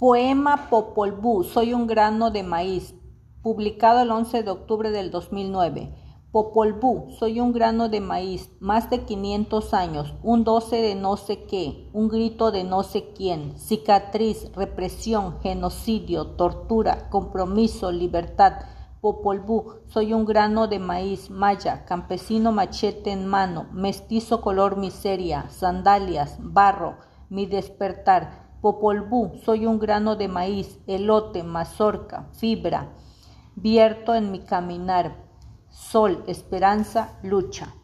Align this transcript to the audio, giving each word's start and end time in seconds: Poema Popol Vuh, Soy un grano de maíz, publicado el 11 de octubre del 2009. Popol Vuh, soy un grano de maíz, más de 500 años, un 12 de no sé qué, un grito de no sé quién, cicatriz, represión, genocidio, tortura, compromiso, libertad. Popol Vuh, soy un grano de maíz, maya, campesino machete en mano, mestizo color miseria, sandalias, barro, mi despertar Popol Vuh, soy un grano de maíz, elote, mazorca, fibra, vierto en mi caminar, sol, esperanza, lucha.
Poema 0.00 0.70
Popol 0.70 1.12
Vuh, 1.12 1.44
Soy 1.44 1.74
un 1.74 1.86
grano 1.86 2.30
de 2.30 2.42
maíz, 2.42 2.94
publicado 3.42 4.00
el 4.00 4.10
11 4.10 4.44
de 4.44 4.50
octubre 4.50 4.90
del 4.90 5.10
2009. 5.10 5.94
Popol 6.32 6.72
Vuh, 6.72 7.10
soy 7.18 7.38
un 7.38 7.52
grano 7.52 7.90
de 7.90 8.00
maíz, 8.00 8.50
más 8.60 8.88
de 8.88 9.04
500 9.04 9.74
años, 9.74 10.14
un 10.22 10.42
12 10.42 10.76
de 10.76 10.94
no 10.94 11.18
sé 11.18 11.44
qué, 11.44 11.90
un 11.92 12.08
grito 12.08 12.50
de 12.50 12.64
no 12.64 12.82
sé 12.82 13.12
quién, 13.12 13.58
cicatriz, 13.58 14.50
represión, 14.54 15.38
genocidio, 15.42 16.28
tortura, 16.28 17.10
compromiso, 17.10 17.92
libertad. 17.92 18.54
Popol 19.02 19.40
Vuh, 19.40 19.82
soy 19.88 20.14
un 20.14 20.24
grano 20.24 20.66
de 20.66 20.78
maíz, 20.78 21.28
maya, 21.28 21.84
campesino 21.84 22.52
machete 22.52 23.12
en 23.12 23.26
mano, 23.26 23.66
mestizo 23.74 24.40
color 24.40 24.78
miseria, 24.78 25.50
sandalias, 25.50 26.38
barro, 26.40 26.96
mi 27.28 27.44
despertar 27.44 28.49
Popol 28.60 29.00
Vuh, 29.08 29.38
soy 29.42 29.64
un 29.64 29.78
grano 29.78 30.16
de 30.16 30.28
maíz, 30.28 30.78
elote, 30.86 31.42
mazorca, 31.42 32.28
fibra, 32.32 32.92
vierto 33.56 34.14
en 34.14 34.30
mi 34.30 34.40
caminar, 34.40 35.16
sol, 35.70 36.22
esperanza, 36.26 37.18
lucha. 37.22 37.74